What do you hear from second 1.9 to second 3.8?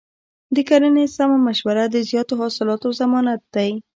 زیاتو حاصلاتو ضمانت دی.